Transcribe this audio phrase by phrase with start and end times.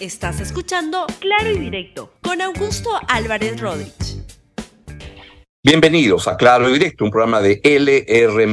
[0.00, 4.22] Estás escuchando Claro y Directo con Augusto Álvarez Rodríguez.
[5.60, 8.46] Bienvenidos a Claro y Directo, un programa de LR.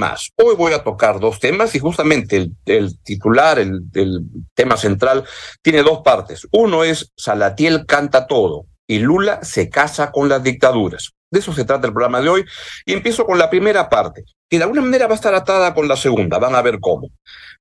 [0.43, 3.83] Hoy voy a tocar dos temas y justamente el, titular, el,
[4.55, 5.23] tema central,
[5.61, 6.47] tiene dos partes.
[6.51, 11.11] Uno es Salatiel canta todo y Lula se casa con las dictaduras.
[11.31, 12.45] De eso se trata el programa de hoy.
[12.85, 15.87] Y empiezo con la primera parte, que de alguna manera va a estar atada con
[15.87, 16.37] la segunda.
[16.39, 17.09] Van a ver cómo.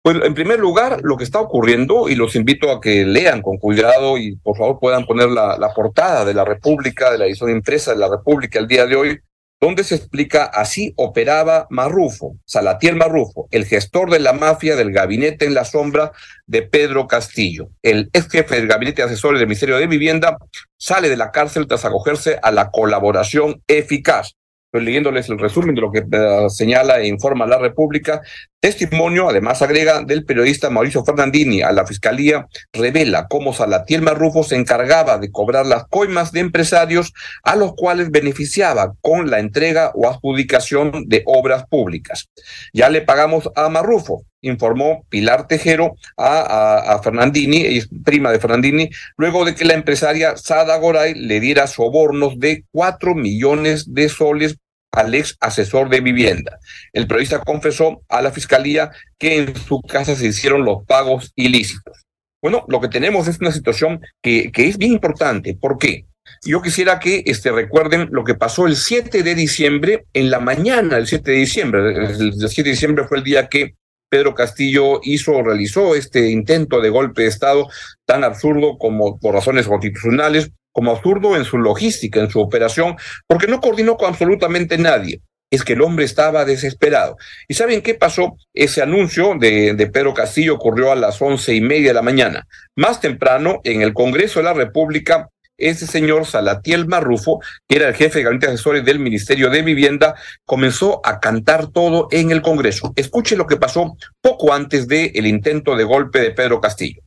[0.02, 3.56] Pues en primer lugar, lo que está ocurriendo, y los invito a que lean con
[3.56, 7.50] cuidado y por favor puedan poner la, la portada de la República, de la edición
[7.50, 9.20] impresa de la República el día de hoy,
[9.60, 15.46] donde se explica así operaba Marrufo, Salatiel Marrufo, el gestor de la mafia del gabinete
[15.46, 16.12] en la sombra
[16.46, 17.70] de Pedro Castillo.
[17.82, 20.36] El ex jefe del gabinete de asesores del Ministerio de Vivienda
[20.76, 24.34] sale de la cárcel tras acogerse a la colaboración eficaz
[24.80, 28.20] leyéndoles el resumen de lo que eh, señala e informa la República.
[28.64, 34.56] Testimonio, además agrega, del periodista Mauricio Fernandini a la Fiscalía, revela cómo Salatiel Marrufo se
[34.56, 37.12] encargaba de cobrar las coimas de empresarios
[37.42, 42.30] a los cuales beneficiaba con la entrega o adjudicación de obras públicas.
[42.72, 49.54] Ya le pagamos a Marrufo, informó Pilar Tejero a, Fernandini, prima de Fernandini, luego de
[49.54, 54.56] que la empresaria Sada Goray le diera sobornos de cuatro millones de soles
[54.94, 56.58] al ex asesor de vivienda.
[56.92, 62.02] El periodista confesó a la fiscalía que en su casa se hicieron los pagos ilícitos.
[62.42, 65.54] Bueno, lo que tenemos es una situación que, que es bien importante.
[65.54, 66.06] ¿Por qué?
[66.44, 70.96] Yo quisiera que este, recuerden lo que pasó el 7 de diciembre, en la mañana
[70.96, 71.96] del 7 de diciembre.
[71.96, 73.74] El 7 de diciembre fue el día que
[74.10, 77.68] Pedro Castillo hizo, realizó este intento de golpe de Estado
[78.06, 82.96] tan absurdo como por razones constitucionales, como absurdo en su logística, en su operación,
[83.28, 85.20] porque no coordinó con absolutamente nadie.
[85.50, 87.16] Es que el hombre estaba desesperado.
[87.46, 88.36] ¿Y saben qué pasó?
[88.52, 92.46] Ese anuncio de, de Pedro Castillo ocurrió a las once y media de la mañana.
[92.76, 97.94] Más temprano, en el Congreso de la República, ese señor Salatiel Marrufo, que era el
[97.94, 102.92] jefe de gabinete asesores del Ministerio de Vivienda, comenzó a cantar todo en el Congreso.
[102.96, 107.00] Escuche lo que pasó poco antes del el intento de golpe de Pedro Castillo.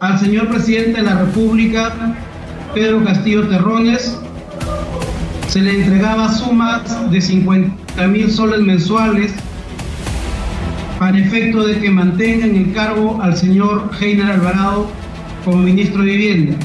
[0.00, 1.94] Al señor presidente de la República
[2.74, 4.16] Pedro Castillo Terrones,
[5.48, 9.30] se le entregaba sumas de 50 mil soles mensuales
[10.98, 14.86] para efecto de que mantenga en el cargo al señor Heiner Alvarado
[15.44, 16.56] como ministro de Vivienda.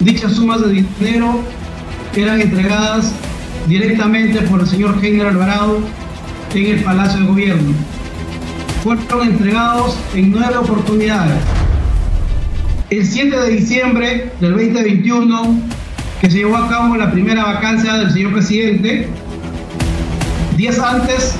[0.00, 1.42] Dichas sumas de dinero
[2.16, 3.12] eran entregadas
[3.68, 5.78] directamente por el señor Heiner Alvarado
[6.54, 7.72] en el Palacio de Gobierno.
[8.82, 11.38] Fueron entregados en nueve oportunidades
[12.90, 15.60] el 7 de diciembre del 2021,
[16.20, 19.08] que se llevó a cabo la primera vacancia del señor presidente,
[20.56, 21.34] días antes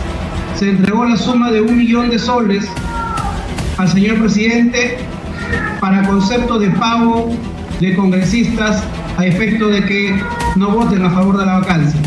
[0.57, 2.67] se entregó la suma de un millón de soles
[3.79, 4.99] al señor presidente
[5.81, 7.31] para concepto de pago
[7.81, 8.83] de congresistas
[9.17, 10.21] a efecto de que
[10.57, 12.01] no voten a favor de la vacancia.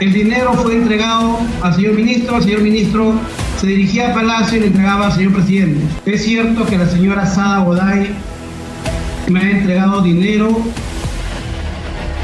[0.00, 3.14] El dinero fue entregado al señor ministro, el señor ministro
[3.62, 5.78] se dirigía a Palacio y le entregaba al señor presidente.
[6.04, 8.08] Es cierto que la señora Sada Goday
[9.28, 10.60] me ha entregado dinero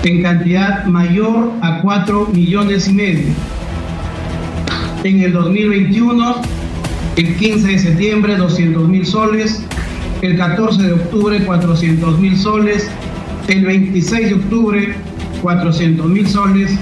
[0.02, 3.26] en cantidad mayor a 4 millones y medio.
[5.04, 6.42] En el 2021,
[7.14, 9.62] el 15 de septiembre, 200 mil soles.
[10.22, 12.90] El 14 de octubre, 400 mil soles.
[13.46, 14.94] El 26 de octubre,
[15.40, 16.76] 400 mil soles.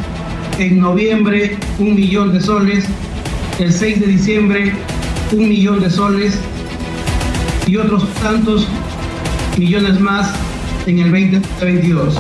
[0.58, 2.86] En noviembre, un millón de soles
[3.58, 4.72] el 6 de diciembre
[5.32, 6.38] un millón de soles
[7.66, 8.68] y otros tantos
[9.56, 10.32] millones más
[10.86, 12.14] en el 2022.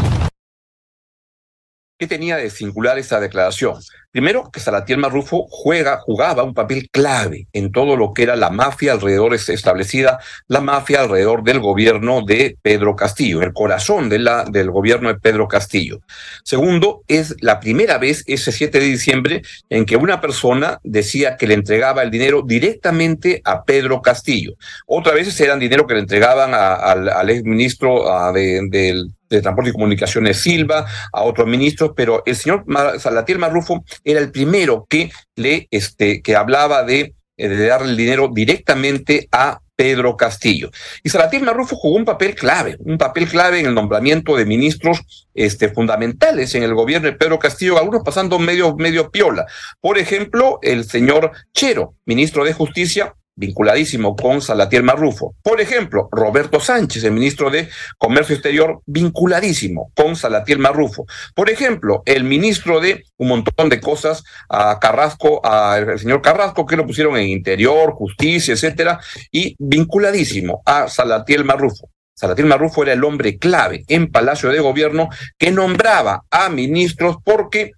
[1.98, 3.76] ¿Qué tenía de singular esta declaración?
[4.10, 8.50] Primero, que Salatiel Marrufo juega, jugaba un papel clave en todo lo que era la
[8.50, 15.08] mafia alrededor establecida, la mafia alrededor del gobierno de Pedro Castillo, el corazón del gobierno
[15.08, 16.00] de Pedro Castillo.
[16.44, 21.46] Segundo, es la primera vez, ese 7 de diciembre, en que una persona decía que
[21.46, 24.52] le entregaba el dinero directamente a Pedro Castillo.
[24.86, 29.72] Otras veces eran dinero que le entregaban al, al exministro de, del de Transporte y
[29.72, 32.64] Comunicaciones Silva, a otros ministros, pero el señor
[32.98, 37.96] Salatiel Marrufo era el primero que le este que hablaba de, eh, de darle el
[37.96, 40.70] dinero directamente a Pedro Castillo.
[41.04, 45.26] Y Salatiel Marrufo jugó un papel clave, un papel clave en el nombramiento de ministros
[45.34, 49.44] este, fundamentales en el gobierno de Pedro Castillo, algunos pasando medio, medio piola.
[49.80, 55.34] Por ejemplo, el señor Chero, ministro de Justicia, vinculadísimo con Salatiel Marrufo.
[55.42, 57.68] Por ejemplo, Roberto Sánchez, el ministro de
[57.98, 61.06] Comercio Exterior, vinculadísimo con Salatiel Marrufo.
[61.34, 66.76] Por ejemplo, el ministro de un montón de cosas, a Carrasco, al señor Carrasco, que
[66.76, 68.98] lo pusieron en Interior, Justicia, etcétera,
[69.30, 71.90] y vinculadísimo a Salatiel Marrufo.
[72.14, 77.72] Salatiel Marrufo era el hombre clave en Palacio de Gobierno que nombraba a ministros porque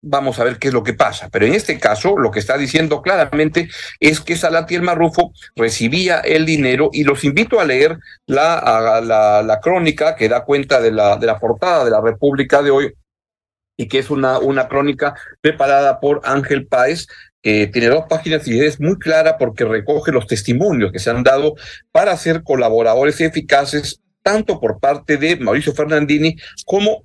[0.00, 1.28] vamos a ver qué es lo que pasa.
[1.30, 3.68] Pero en este caso, lo que está diciendo claramente
[4.00, 9.60] es que Salatiel Marrufo recibía el dinero y los invito a leer la, la, la
[9.60, 12.92] crónica que da cuenta de la, de la portada de la República de hoy
[13.76, 17.06] y que es una, una crónica preparada por Ángel Páez,
[17.40, 21.22] que tiene dos páginas y es muy clara porque recoge los testimonios que se han
[21.22, 21.54] dado
[21.92, 26.36] para ser colaboradores eficaces tanto por parte de Mauricio Fernandini
[26.66, 27.04] como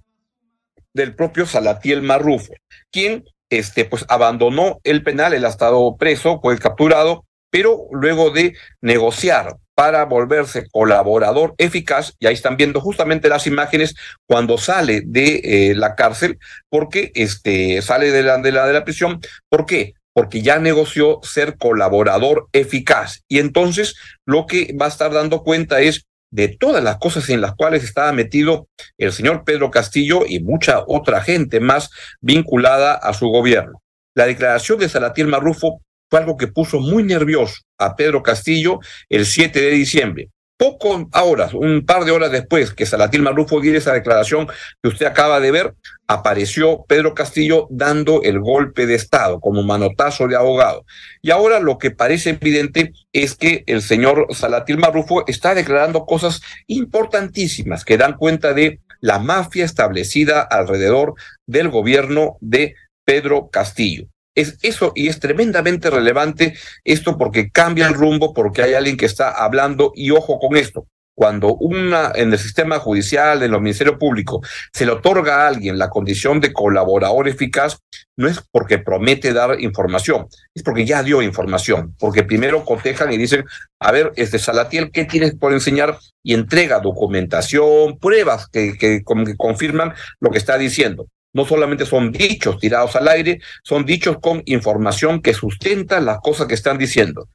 [0.93, 2.53] del propio Salatiel Marrufo,
[2.91, 8.55] quien este, pues, abandonó el penal, él ha estado preso, fue capturado, pero luego de
[8.81, 13.95] negociar para volverse colaborador eficaz, y ahí están viendo justamente las imágenes
[14.27, 16.37] cuando sale de eh, la cárcel,
[16.69, 19.19] porque este, sale de la, de, la, de la prisión,
[19.49, 19.93] ¿por qué?
[20.13, 23.21] Porque ya negoció ser colaborador eficaz.
[23.27, 27.41] Y entonces lo que va a estar dando cuenta es de todas las cosas en
[27.41, 31.91] las cuales estaba metido el señor Pedro Castillo y mucha otra gente más
[32.21, 33.83] vinculada a su gobierno.
[34.15, 39.27] La declaración de Salatiel Marrufo fue algo que puso muy nervioso a Pedro Castillo el
[39.27, 40.29] 7 de diciembre.
[40.55, 44.47] Poco horas, un par de horas después que Salatil Marrufo diera esa declaración
[44.81, 45.73] que usted acaba de ver,
[46.07, 50.85] apareció Pedro Castillo dando el golpe de Estado como manotazo de abogado.
[51.21, 56.41] Y ahora lo que parece evidente es que el señor Salatil Marrufo está declarando cosas
[56.67, 61.15] importantísimas que dan cuenta de la mafia establecida alrededor
[61.45, 64.12] del gobierno de Pedro Castillo.
[64.35, 69.05] Es eso y es tremendamente relevante esto porque cambia el rumbo, porque hay alguien que
[69.05, 70.87] está hablando y ojo con esto.
[71.15, 75.77] Cuando una en el sistema judicial, en los ministerios públicos, se le otorga a alguien
[75.77, 77.77] la condición de colaborador eficaz,
[78.17, 83.17] no es porque promete dar información, es porque ya dio información, porque primero cotejan y
[83.17, 83.45] dicen,
[83.79, 85.99] a ver, este Salatiel, ¿qué tienes por enseñar?
[86.23, 92.11] Y entrega documentación, pruebas que, que, que confirman lo que está diciendo no solamente son
[92.11, 97.29] dichos tirados al aire, son dichos con información que sustenta las cosas que están diciendo.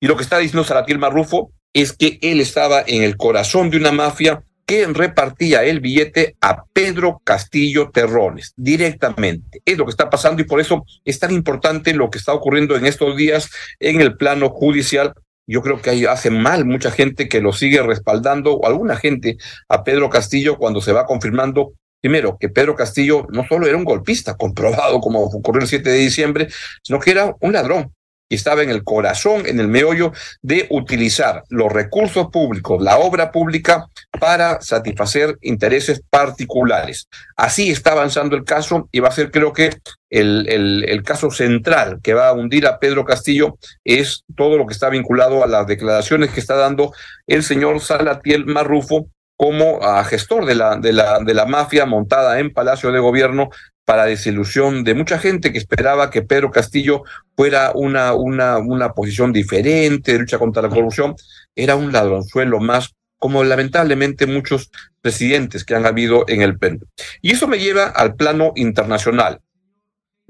[0.00, 3.76] Y lo que está diciendo Salatiel Marrufo es que él estaba en el corazón de
[3.76, 9.60] una mafia que repartía el billete a Pedro Castillo Terrones directamente.
[9.64, 12.76] Es lo que está pasando y por eso es tan importante lo que está ocurriendo
[12.76, 13.50] en estos días
[13.80, 15.14] en el plano judicial.
[15.46, 19.36] Yo creo que hace mal mucha gente que lo sigue respaldando, o alguna gente,
[19.68, 21.72] a Pedro Castillo cuando se va confirmando
[22.02, 25.98] primero, que Pedro Castillo no solo era un golpista comprobado como ocurrió el 7 de
[25.98, 26.48] diciembre,
[26.82, 27.92] sino que era un ladrón
[28.32, 33.30] y estaba en el corazón, en el meollo de utilizar los recursos públicos, la obra
[33.30, 33.88] pública,
[34.18, 37.08] para satisfacer intereses particulares.
[37.36, 39.76] Así está avanzando el caso y va a ser creo que
[40.08, 44.66] el, el, el, caso central que va a hundir a Pedro Castillo es todo lo
[44.66, 46.94] que está vinculado a las declaraciones que está dando
[47.26, 49.08] el señor Salatiel Marrufo
[49.42, 53.50] como a gestor de la, de, la, de la mafia montada en Palacio de Gobierno
[53.84, 57.02] para desilusión de mucha gente que esperaba que Pedro Castillo
[57.34, 61.16] fuera una, una, una posición diferente de lucha contra la corrupción.
[61.56, 66.86] Era un ladronzuelo más, como lamentablemente muchos presidentes que han habido en el Perú.
[67.20, 69.40] Y eso me lleva al plano internacional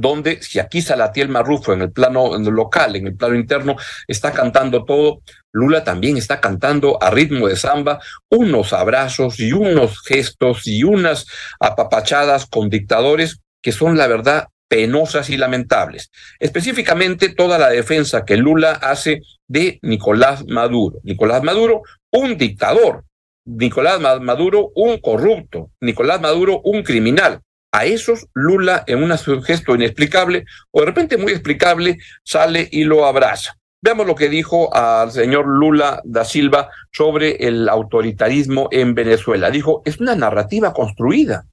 [0.02, 3.76] donde si aquí Salatiel Marrufo en el plano local, en el plano interno,
[4.08, 5.22] está cantando todo,
[5.52, 11.26] Lula también está cantando a ritmo de samba unos abrazos y unos gestos y unas
[11.61, 16.11] apapachadas con dictadores que son la verdad penosas y lamentables.
[16.40, 20.99] Específicamente toda la defensa que Lula hace de Nicolás Maduro.
[21.04, 23.04] Nicolás Maduro, un dictador.
[23.44, 25.71] Nicolás Maduro, un corrupto.
[25.80, 27.40] Nicolás Maduro, un criminal.
[27.73, 33.07] A esos Lula, en un gesto inexplicable, o de repente muy explicable, sale y lo
[33.07, 33.57] abraza.
[33.81, 39.50] Veamos lo que dijo al señor Lula da Silva sobre el autoritarismo en Venezuela.
[39.50, 41.47] Dijo, es una narrativa construida.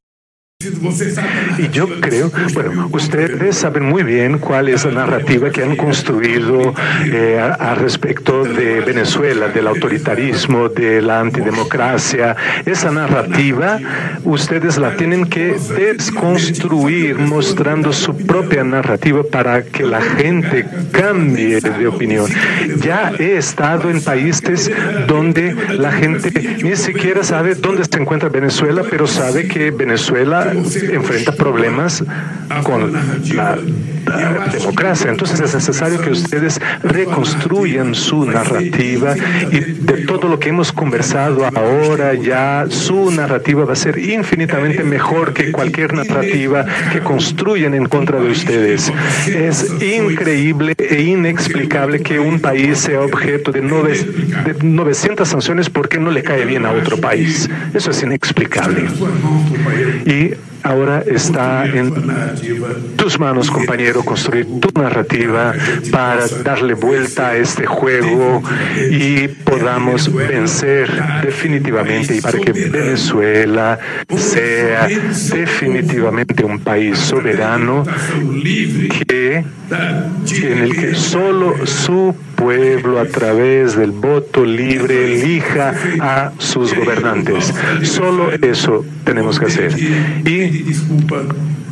[0.61, 6.73] Y yo creo, bueno, ustedes saben muy bien cuál es la narrativa que han construido
[7.05, 12.35] eh, a, respecto de Venezuela, del autoritarismo, de la antidemocracia.
[12.65, 13.79] Esa narrativa
[14.25, 21.87] ustedes la tienen que desconstruir mostrando su propia narrativa para que la gente cambie de
[21.87, 22.29] opinión.
[22.83, 24.69] Ya he estado en países
[25.07, 31.31] donde la gente ni siquiera sabe dónde se encuentra Venezuela, pero sabe que Venezuela enfrenta
[31.31, 32.03] problemas
[32.63, 32.93] con
[33.35, 33.57] la
[34.51, 35.11] democracia.
[35.11, 39.15] Entonces es necesario que ustedes reconstruyan su narrativa
[39.51, 44.83] y de todo lo que hemos conversado ahora ya su narrativa va a ser infinitamente
[44.83, 48.91] mejor que cualquier narrativa que construyan en contra de ustedes.
[49.27, 56.23] Es increíble e inexplicable que un país sea objeto de, 900 sanciones porque no le
[56.23, 57.47] cae bien a otro país.
[57.75, 58.87] Eso es inexplicable.
[60.07, 61.93] Y Ahora está en
[62.97, 65.53] tus manos, compañero, construir tu narrativa
[65.91, 68.43] para darle vuelta a este juego
[68.91, 70.89] y podamos vencer
[71.21, 73.79] definitivamente y para que Venezuela
[74.15, 77.83] sea definitivamente un país soberano
[79.07, 79.43] que
[80.41, 87.53] en el que solo su pueblo a través del voto libre elija a sus gobernantes.
[87.83, 89.75] Solo eso tenemos que hacer.
[90.25, 90.65] Y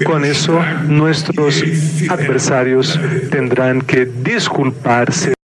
[0.04, 1.64] con eso nuestros
[2.10, 3.00] adversarios
[3.32, 5.37] tendrán que disculparse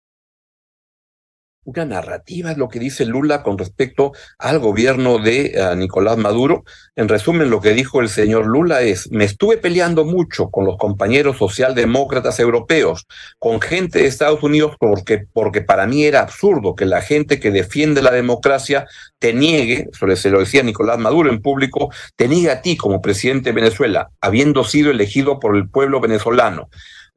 [1.65, 6.65] una narrativa, es lo que dice Lula con respecto al gobierno de eh, Nicolás Maduro.
[6.97, 10.77] En resumen, lo que dijo el señor Lula es, me estuve peleando mucho con los
[10.77, 13.07] compañeros socialdemócratas europeos,
[13.39, 17.51] con gente de Estados Unidos, porque, porque para mí era absurdo que la gente que
[17.51, 18.87] defiende la democracia
[19.19, 23.01] te niegue, eso se lo decía Nicolás Maduro en público, te niegue a ti como
[23.01, 26.69] presidente de Venezuela, habiendo sido elegido por el pueblo venezolano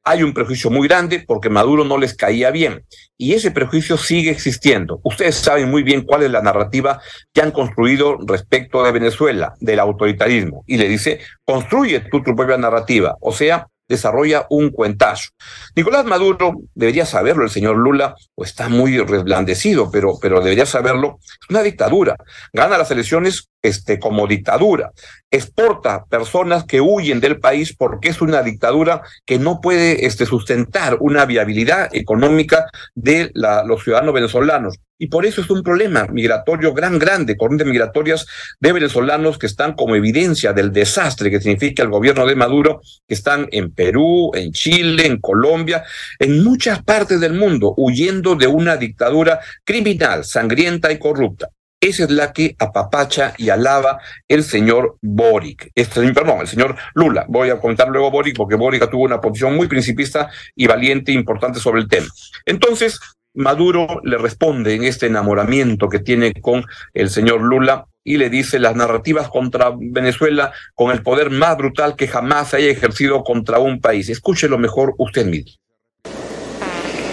[0.05, 2.85] hay un prejuicio muy grande porque Maduro no les caía bien.
[3.17, 5.01] Y ese prejuicio sigue existiendo.
[5.03, 7.01] Ustedes saben muy bien cuál es la narrativa
[7.33, 10.63] que han construido respecto de Venezuela, del autoritarismo.
[10.67, 13.15] Y le dice, construye tu propia narrativa.
[13.19, 15.29] O sea, desarrolla un cuentazo.
[15.75, 21.19] Nicolás Maduro, debería saberlo el señor Lula, o está muy resplandecido, pero, pero debería saberlo,
[21.21, 22.15] es una dictadura.
[22.53, 24.91] Gana las elecciones este, como dictadura.
[25.31, 30.97] Exporta personas que huyen del país porque es una dictadura que no puede este, sustentar
[30.99, 34.79] una viabilidad económica de los ciudadanos venezolanos.
[34.97, 38.25] Y por eso es un problema migratorio gran, grande, corrientes migratorias
[38.61, 43.13] de venezolanos que están como evidencia del desastre que significa el gobierno de Maduro, que
[43.13, 45.83] están en Perú, en Chile, en Colombia,
[46.17, 51.49] en muchas partes del mundo, huyendo de una dictadura criminal, sangrienta y corrupta.
[51.79, 55.71] Esa es la que apapacha y alaba el señor Boric.
[55.75, 57.25] Este, perdón, el señor Lula.
[57.27, 61.15] Voy a comentar luego Boric porque Boric tuvo una posición muy principista y valiente e
[61.15, 62.07] importante sobre el tema.
[62.45, 62.99] Entonces,
[63.35, 68.59] Maduro le responde en este enamoramiento que tiene con el señor Lula y le dice
[68.59, 73.81] las narrativas contra Venezuela con el poder más brutal que jamás haya ejercido contra un
[73.81, 74.09] país.
[74.09, 75.51] Escúchelo mejor usted mismo.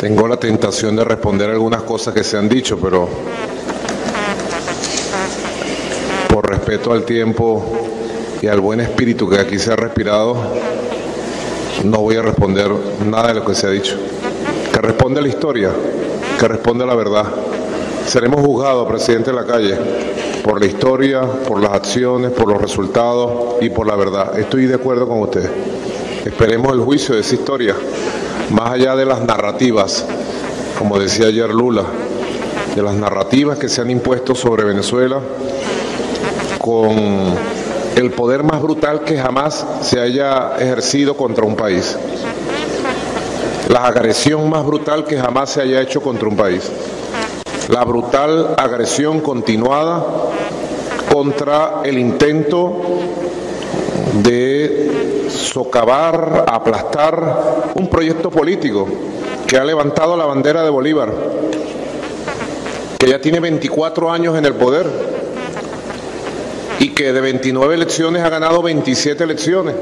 [0.01, 3.09] Tengo la tentación de responder algunas cosas que se han dicho, pero
[6.53, 7.65] respeto al tiempo
[8.41, 10.37] y al buen espíritu que aquí se ha respirado,
[11.85, 12.71] no voy a responder
[13.07, 13.97] nada de lo que se ha dicho.
[14.73, 15.71] Que responde la historia
[16.43, 17.25] que responde a la verdad.
[18.05, 19.79] Seremos juzgados, presidente de la calle,
[20.43, 24.37] por la historia, por las acciones, por los resultados y por la verdad.
[24.37, 25.49] Estoy de acuerdo con usted.
[26.25, 27.77] Esperemos el juicio de esa historia,
[28.51, 30.05] más allá de las narrativas,
[30.77, 31.85] como decía ayer Lula,
[32.75, 35.21] de las narrativas que se han impuesto sobre Venezuela
[36.63, 36.97] con
[37.97, 41.99] el poder más brutal que jamás se haya ejercido contra un país
[43.73, 46.71] la agresión más brutal que jamás se haya hecho contra un país.
[47.69, 50.05] La brutal agresión continuada
[51.11, 52.71] contra el intento
[54.23, 58.87] de socavar, aplastar un proyecto político
[59.47, 61.11] que ha levantado la bandera de Bolívar,
[62.99, 65.22] que ya tiene 24 años en el poder
[66.79, 69.75] y que de 29 elecciones ha ganado 27 elecciones.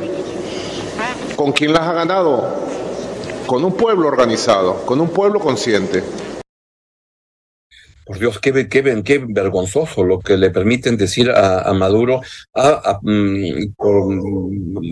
[1.36, 2.70] ¿Con quién las ha ganado?
[3.50, 6.04] con un pueblo organizado, con un pueblo consciente.
[8.06, 12.20] Por Dios, qué, qué, qué vergonzoso lo que le permiten decir a, Maduro,
[12.54, 13.72] a, mm,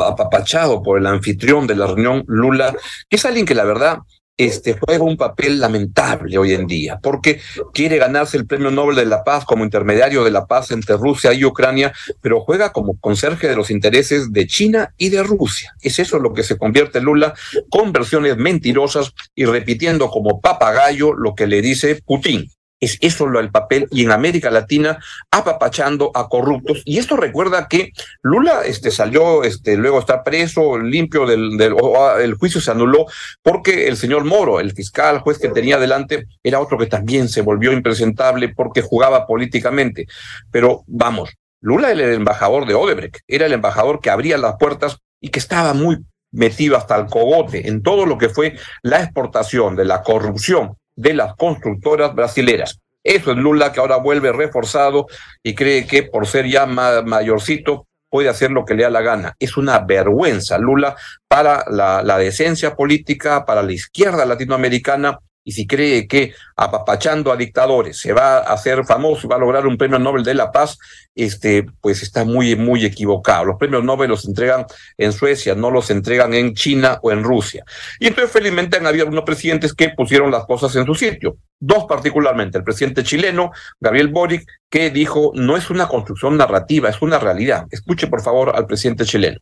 [0.04, 2.74] apapachado por el anfitrión de la reunión, Lula,
[3.08, 3.98] que es alguien que la verdad
[4.38, 7.40] este, juega un papel lamentable hoy en día, porque
[7.74, 11.34] quiere ganarse el Premio Nobel de la Paz como intermediario de la paz entre Rusia
[11.34, 11.92] y Ucrania,
[12.22, 15.74] pero juega como conserje de los intereses de China y de Rusia.
[15.82, 17.34] Es eso lo que se convierte Lula
[17.68, 22.48] con versiones mentirosas y repitiendo como papagayo lo que le dice Putin.
[22.80, 24.98] Es eso lo el papel y en América Latina
[25.30, 26.82] apapachando a corruptos.
[26.84, 27.92] Y esto recuerda que
[28.22, 31.74] Lula este, salió, este, luego está preso, limpio del, del
[32.20, 33.06] el juicio se anuló
[33.42, 37.42] porque el señor Moro, el fiscal, juez que tenía delante, era otro que también se
[37.42, 40.06] volvió impresentable porque jugaba políticamente.
[40.50, 41.30] Pero vamos,
[41.60, 45.40] Lula era el embajador de Odebrecht, era el embajador que abría las puertas y que
[45.40, 45.98] estaba muy
[46.30, 51.14] metido hasta el cogote en todo lo que fue la exportación de la corrupción de
[51.14, 52.80] las constructoras brasileras.
[53.04, 55.06] Eso es Lula que ahora vuelve reforzado
[55.42, 59.34] y cree que por ser ya mayorcito puede hacer lo que le da la gana.
[59.38, 60.96] Es una vergüenza, Lula,
[61.28, 67.36] para la, la decencia política, para la izquierda latinoamericana y si cree que apapachando a
[67.36, 70.52] dictadores se va a hacer famoso y va a lograr un premio Nobel de la
[70.52, 70.76] Paz,
[71.14, 73.46] este, pues está muy, muy equivocado.
[73.46, 74.66] Los premios Nobel los entregan
[74.98, 77.64] en Suecia, no los entregan en China o en Rusia.
[77.98, 81.38] Y entonces felizmente han habido algunos presidentes que pusieron las cosas en su sitio.
[81.58, 83.50] Dos particularmente, el presidente chileno,
[83.80, 87.64] Gabriel Boric, que dijo, no es una construcción narrativa, es una realidad.
[87.70, 89.38] Escuche por favor al presidente chileno.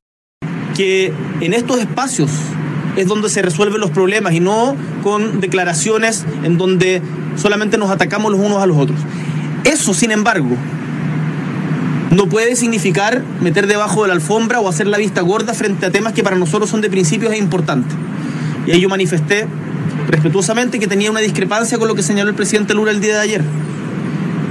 [0.77, 2.31] Que en estos espacios
[2.97, 7.03] es donde se resuelven los problemas y no con declaraciones en donde
[7.37, 8.99] solamente nos atacamos los unos a los otros.
[9.65, 10.57] Eso, sin embargo,
[12.11, 15.91] no puede significar meter debajo de la alfombra o hacer la vista gorda frente a
[15.91, 17.95] temas que para nosotros son de principios e importantes.
[18.67, 19.47] Y ahí yo manifesté
[20.09, 23.21] respetuosamente que tenía una discrepancia con lo que señaló el presidente Lula el día de
[23.21, 23.43] ayer,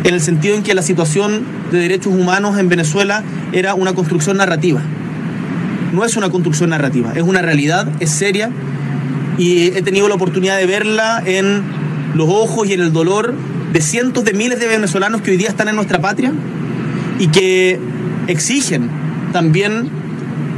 [0.04, 4.38] en el sentido en que la situación de derechos humanos en Venezuela era una construcción
[4.38, 4.82] narrativa
[5.96, 8.52] no es una construcción narrativa, es una realidad, es seria
[9.38, 11.64] y he tenido la oportunidad de verla en
[12.14, 13.34] los ojos y en el dolor
[13.74, 16.32] de cientos de miles de venezolanos que hoy día están en nuestra patria
[17.18, 17.80] y que
[18.28, 18.90] exigen
[19.34, 19.90] también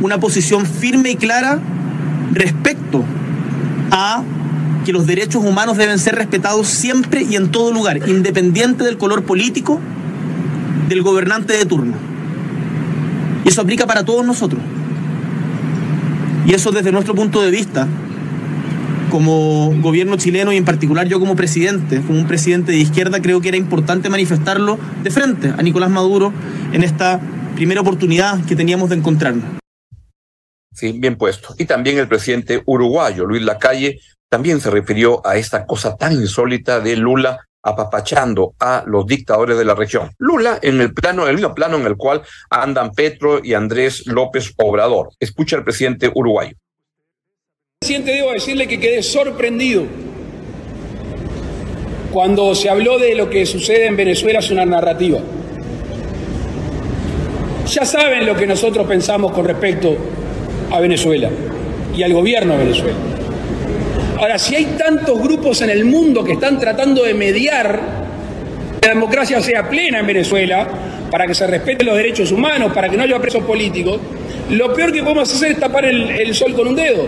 [0.01, 1.59] una posición firme y clara
[2.33, 3.03] respecto
[3.91, 4.23] a
[4.85, 9.23] que los derechos humanos deben ser respetados siempre y en todo lugar, independiente del color
[9.23, 9.79] político
[10.89, 11.93] del gobernante de turno.
[13.43, 14.61] Y eso aplica para todos nosotros.
[16.47, 17.89] Y eso desde nuestro punto de vista,
[19.11, 23.41] como gobierno chileno y en particular yo como presidente, como un presidente de izquierda, creo
[23.41, 26.31] que era importante manifestarlo de frente a Nicolás Maduro
[26.71, 27.19] en esta
[27.55, 29.43] primera oportunidad que teníamos de encontrarnos.
[30.73, 31.53] Sí, bien puesto.
[31.57, 33.99] Y también el presidente uruguayo, Luis Lacalle,
[34.29, 39.65] también se refirió a esta cosa tan insólita de Lula apapachando a los dictadores de
[39.65, 40.11] la región.
[40.17, 44.07] Lula en el plano, en el mismo plano en el cual andan Petro y Andrés
[44.07, 45.09] López Obrador.
[45.19, 46.55] Escucha al presidente uruguayo.
[47.79, 49.83] Presidente, debo decirle que quedé sorprendido
[52.11, 55.19] cuando se habló de lo que sucede en Venezuela es una narrativa.
[57.67, 59.95] Ya saben lo que nosotros pensamos con respecto
[60.71, 61.29] a Venezuela
[61.95, 62.97] y al gobierno de Venezuela.
[64.17, 67.79] Ahora, si hay tantos grupos en el mundo que están tratando de mediar
[68.81, 70.67] que la democracia sea plena en Venezuela,
[71.11, 73.99] para que se respeten los derechos humanos, para que no haya presos políticos,
[74.49, 77.07] lo peor que podemos hacer es tapar el, sol con un dedo.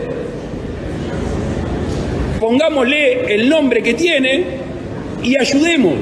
[2.40, 4.44] Pongámosle el nombre que tiene
[5.24, 5.96] y ayudemos.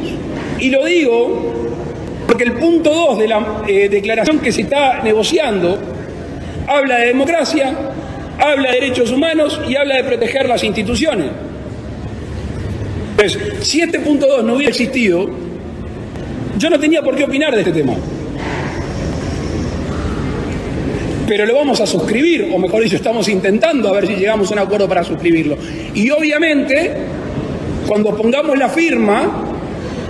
[0.59, 1.71] Y lo digo
[2.27, 5.79] porque el punto 2 de la eh, declaración que se está negociando
[6.67, 7.73] habla de democracia,
[8.39, 11.31] habla de derechos humanos y habla de proteger las instituciones.
[13.11, 15.29] Entonces, si este punto 2 no hubiera existido,
[16.57, 17.93] yo no tenía por qué opinar de este tema.
[21.27, 24.53] Pero lo vamos a suscribir, o mejor dicho, estamos intentando a ver si llegamos a
[24.53, 25.57] un acuerdo para suscribirlo.
[25.93, 26.93] Y obviamente,
[27.85, 29.43] cuando pongamos la firma,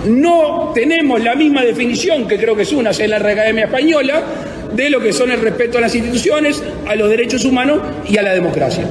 [0.06, 4.22] no tenemos la misma definición, que creo que es una, es la Academia Española,
[4.74, 8.22] de lo que son el respeto a las instituciones, a los derechos humanos y a
[8.22, 8.86] la democracia.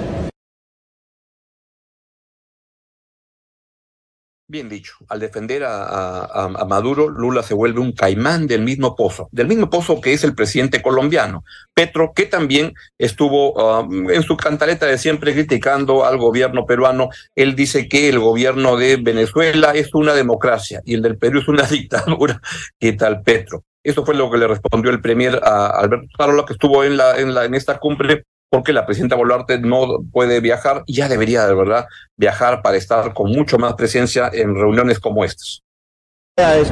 [4.49, 9.45] Bien dicho, al defender a, Maduro, Lula se vuelve un caimán del mismo pozo, del
[9.45, 14.85] mismo pozo que es el presidente colombiano, Petro, que también estuvo um, en su cantaleta
[14.85, 17.09] de siempre criticando al gobierno peruano.
[17.35, 21.49] Él dice que el gobierno de Venezuela es una democracia y el del Perú es
[21.49, 22.39] una dictadura.
[22.79, 23.65] ¿Qué tal Petro?
[23.87, 27.17] Eso fue lo que le respondió el premier a Alberto Tarola, que estuvo en, la,
[27.17, 31.47] en, la, en esta cumbre, porque la presidenta Boluarte no puede viajar y ya debería
[31.47, 31.85] de verdad
[32.17, 35.61] viajar para estar con mucho más presencia en reuniones como estas.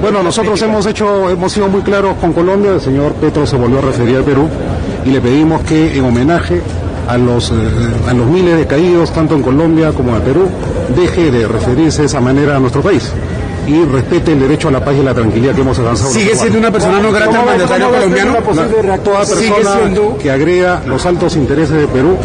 [0.01, 3.79] Bueno, nosotros hemos hecho, hemos sido muy claros con Colombia, el señor Petro se volvió
[3.79, 4.49] a referir al Perú
[5.05, 6.61] y le pedimos que en homenaje
[7.07, 7.53] a los, eh,
[8.09, 10.49] a los miles de caídos, tanto en Colombia como en Perú,
[10.93, 13.13] deje de referirse de esa manera a nuestro país
[13.67, 16.11] y respete el derecho a la paz y la tranquilidad que hemos avanzado.
[16.11, 18.35] ¿Sigue siendo una persona no grata al mandatario colombiano?
[19.03, 22.17] Toda persona que agrega los altos intereses de Perú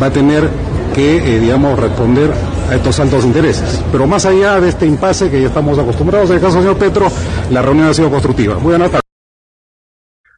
[0.00, 0.48] va a tener
[0.94, 2.30] que, eh, digamos, responder
[2.68, 3.82] a estos altos intereses.
[3.90, 6.78] Pero más allá de este impasse que ya estamos acostumbrados, en el caso del señor
[6.78, 7.10] Petro,
[7.50, 8.56] la reunión ha sido constructiva.
[8.56, 9.02] Buenas tardes.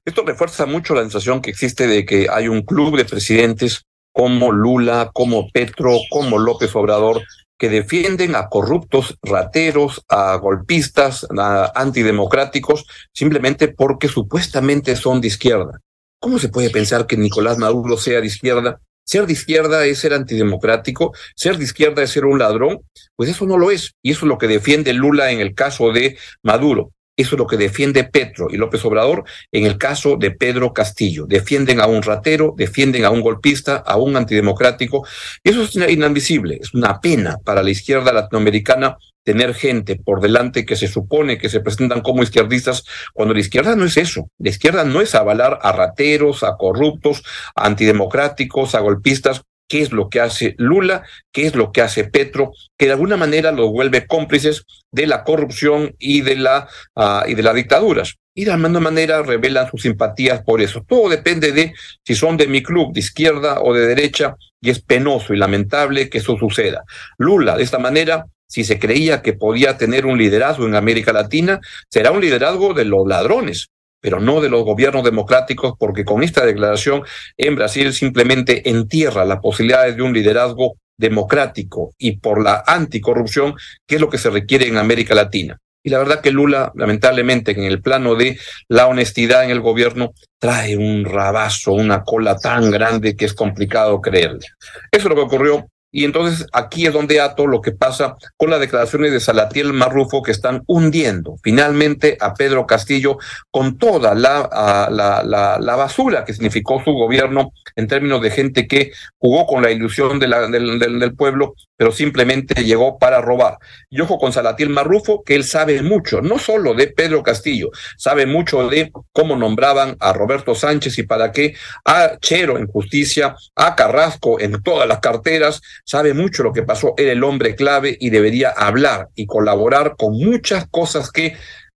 [0.05, 4.53] Esto refuerza mucho la sensación que existe de que hay un club de presidentes como
[4.53, 7.23] Lula, como Petro, como López Obrador,
[7.59, 15.81] que defienden a corruptos, rateros, a golpistas, a antidemocráticos, simplemente porque supuestamente son de izquierda.
[16.21, 18.81] ¿Cómo se puede pensar que Nicolás Maduro sea de izquierda?
[19.05, 22.81] Ser de izquierda es ser antidemocrático, ser de izquierda es ser un ladrón,
[23.17, 23.93] pues eso no lo es.
[24.03, 26.93] Y eso es lo que defiende Lula en el caso de Maduro.
[27.17, 31.27] Eso es lo que defiende Petro y López Obrador en el caso de Pedro Castillo.
[31.27, 35.07] Defienden a un ratero, defienden a un golpista, a un antidemocrático.
[35.43, 36.59] Eso es inadmisible.
[36.61, 41.49] Es una pena para la izquierda latinoamericana tener gente por delante que se supone que
[41.49, 44.29] se presentan como izquierdistas, cuando la izquierda no es eso.
[44.39, 47.23] La izquierda no es avalar a rateros, a corruptos,
[47.55, 52.05] a antidemocráticos, a golpistas, qué es lo que hace Lula, qué es lo que hace
[52.05, 57.29] Petro, que de alguna manera los vuelve cómplices de la corrupción y de la uh,
[57.29, 58.17] y de las dictaduras.
[58.37, 60.85] Y de alguna manera revelan sus simpatías por eso.
[60.87, 61.73] Todo depende de
[62.05, 66.09] si son de mi club, de izquierda o de derecha, y es penoso y lamentable
[66.09, 66.83] que eso suceda.
[67.19, 71.61] Lula, de esta manera, si se creía que podía tener un liderazgo en América Latina,
[71.89, 73.69] será un liderazgo de los ladrones,
[74.05, 77.05] pero no de los gobiernos democráticos, porque con esta declaración
[77.39, 83.55] en Brasil simplemente entierra las posibilidades de un liderazgo democrático y por la anticorrupción,
[83.87, 85.59] que es lo que se requiere en América Latina.
[85.83, 88.39] Y la verdad que Lula, lamentablemente, en el plano de
[88.69, 94.03] la honestidad en el gobierno, trae un rabazo, una cola tan grande que es complicado
[94.03, 94.47] creerle.
[94.93, 98.51] Eso es lo que ocurrió y entonces aquí es donde ato lo que pasa con
[98.51, 103.17] las declaraciones de Salatiel Marrufo que están hundiendo finalmente a Pedro Castillo
[103.53, 109.47] con toda la, la, basura que significó su gobierno en términos de gente que jugó
[109.47, 110.31] con la ilusión del,
[110.79, 113.59] del, pueblo, pero simplemente llegó para robar.
[113.91, 118.27] Y ojo con Salatiel Marrufo, que él sabe mucho, no solo de Pedro Castillo, sabe
[118.27, 121.55] mucho de cómo nombraban a Roberto Sánchez y para qué,
[121.85, 126.95] a Chero en justicia, a Carrasco en todas las carteras, sabe mucho lo que pasó,
[126.97, 131.35] era el hombre clave y debería hablar y colaborar con muchas cosas que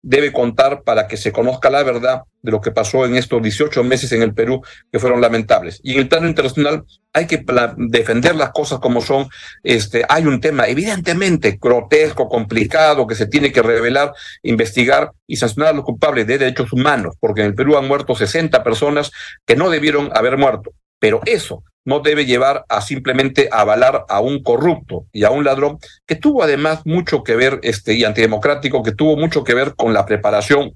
[0.05, 3.83] debe contar para que se conozca la verdad de lo que pasó en estos 18
[3.85, 4.61] meses en el Perú,
[4.93, 5.81] que fueron lamentables.
[5.83, 7.43] Y en el plano internacional hay que
[7.79, 9.29] defender las cosas como son.
[9.63, 14.13] Este, hay un tema evidentemente grotesco, complicado, que se tiene que revelar,
[14.43, 18.15] investigar y sancionar a los culpables de derechos humanos, porque en el Perú han muerto
[18.15, 19.11] 60 personas
[19.47, 20.71] que no debieron haber muerto.
[21.05, 25.77] Pero eso no debe llevar a simplemente avalar a un corrupto y a un ladrón
[26.07, 29.93] que tuvo además mucho que ver, este, y antidemocrático, que tuvo mucho que ver con
[29.93, 30.73] la preparación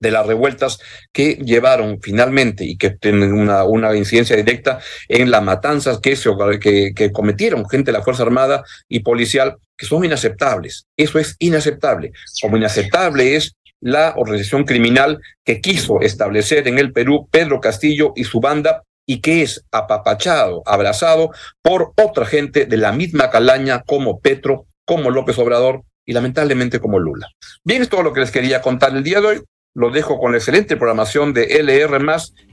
[0.00, 0.80] de las revueltas
[1.12, 6.28] que llevaron finalmente y que tienen una, incidencia directa en las matanzas que, se,
[6.58, 10.88] que cometieron gente de la Fuerza Armada y policial, que son inaceptables.
[10.96, 12.10] Eso es inaceptable.
[12.42, 18.24] Como inaceptable es la organización criminal que quiso establecer en el Perú Pedro Castillo y
[18.24, 21.30] su banda y que es apapachado, abrazado
[21.62, 26.98] por otra gente de la misma calaña como Petro, como López Obrador y lamentablemente como
[26.98, 27.28] Lula.
[27.64, 29.42] Bien, es todo lo que les quería contar el día de hoy.
[29.74, 31.98] Lo dejo con la excelente programación de LR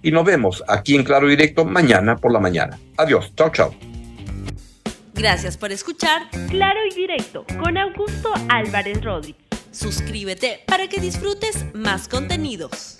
[0.01, 2.77] y nos vemos aquí en Claro Directo mañana por la mañana.
[2.97, 3.73] Adiós, chao, chao.
[5.13, 9.41] Gracias por escuchar Claro y Directo con Augusto Álvarez Rodríguez.
[9.71, 12.97] Suscríbete para que disfrutes más contenidos.